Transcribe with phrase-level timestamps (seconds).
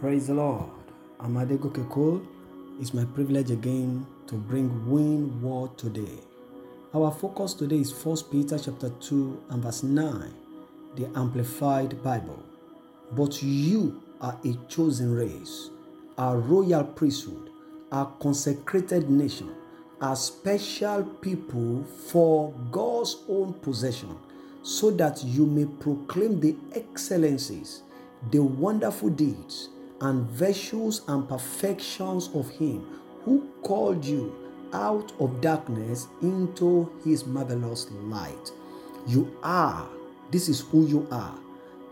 [0.00, 0.68] Praise the Lord.
[1.18, 2.22] I'm Adego Kekol.
[2.78, 6.18] It's my privilege again to bring Win Word today.
[6.92, 10.34] Our focus today is 1 Peter chapter 2 and verse 9,
[10.96, 12.42] the Amplified Bible.
[13.12, 15.70] But you are a chosen race,
[16.18, 17.48] a royal priesthood,
[17.90, 19.50] a consecrated nation,
[20.02, 24.14] a special people for God's own possession,
[24.62, 27.82] so that you may proclaim the excellencies,
[28.30, 29.70] the wonderful deeds,
[30.00, 32.86] and virtues and perfections of Him
[33.24, 34.34] who called you
[34.72, 38.50] out of darkness into His marvelous light.
[39.06, 39.88] You are,
[40.30, 41.38] this is who you are.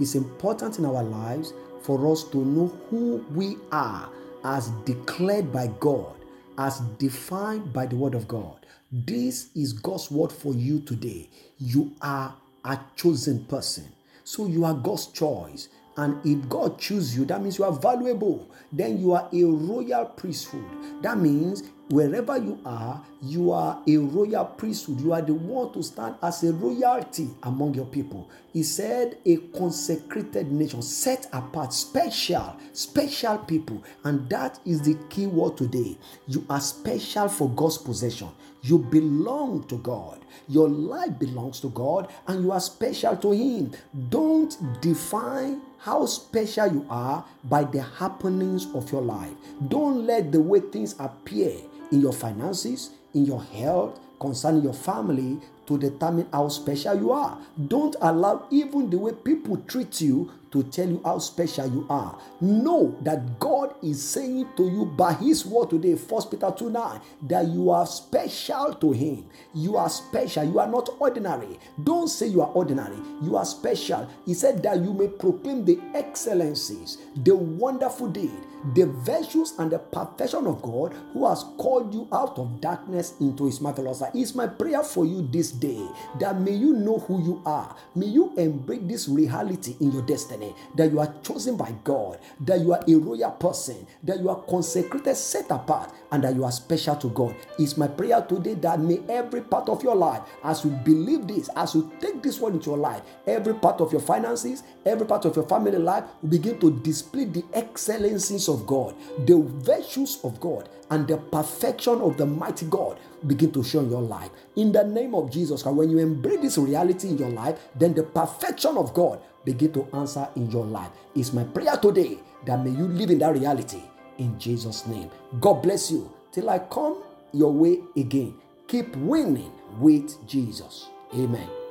[0.01, 1.52] It's important in our lives
[1.83, 4.09] for us to know who we are
[4.45, 6.14] as declared by God,
[6.59, 8.64] as defined by the Word of God.
[8.92, 11.28] This is God's word for you today.
[11.59, 13.86] You are a chosen person.
[14.23, 15.69] So you are God's choice.
[15.97, 18.48] And if God chooses you, that means you are valuable.
[18.73, 20.65] Then you are a royal priesthood.
[21.03, 25.01] That means wherever you are, you are a royal priesthood.
[25.01, 28.28] You are the one to stand as a royalty among your people.
[28.53, 33.84] He said, a consecrated nation, set apart, special, special people.
[34.03, 35.97] And that is the key word today.
[36.27, 38.31] You are special for God's possession.
[38.65, 40.25] You belong to God.
[40.48, 43.73] Your life belongs to God, and you are special to Him.
[44.09, 49.35] Don't define how special you are by the happenings of your life.
[49.69, 51.53] Don't let the way things appear
[51.92, 57.37] in your finances, in your health, concerning your family to determine how special you are.
[57.69, 62.16] Don't allow even the way people treat you to tell you how special you are.
[62.41, 67.00] Know that God is saying to you by His word today, 1 Peter 2 9,
[67.22, 69.27] that you are special to Him.
[69.52, 70.44] You are special.
[70.44, 71.58] You are not ordinary.
[71.83, 72.96] Don't say you are ordinary.
[73.20, 74.08] You are special.
[74.24, 78.30] He said that you may proclaim the excellencies, the wonderful deed,
[78.74, 83.46] the virtues, and the perfection of God who has called you out of darkness into
[83.46, 84.14] His marvelous light.
[84.14, 85.84] It's my prayer for you this day
[86.20, 87.74] that may you know who you are.
[87.96, 90.43] May you embrace this reality in your destiny
[90.74, 94.42] that you are chosen by God, that you are a royal person, that you are
[94.42, 97.34] consecrated, set apart, and that you are special to God.
[97.58, 101.48] It's my prayer today that may every part of your life, as you believe this,
[101.56, 105.24] as you take this one into your life, every part of your finances, every part
[105.24, 108.94] of your family life will begin to display the excellencies of God,
[109.26, 113.90] the virtues of God, and the perfection of the mighty God begin to show in
[113.90, 114.30] your life.
[114.56, 117.94] In the name of Jesus, Christ, when you embrace this reality in your life, then
[117.94, 120.90] the perfection of God begin to answer in your life.
[121.14, 123.82] It's my prayer today that may you live in that reality
[124.18, 125.10] in Jesus' name.
[125.40, 126.12] God bless you.
[126.32, 128.34] Till I come your way again.
[128.66, 130.88] Keep winning with Jesus.
[131.14, 131.63] Amen.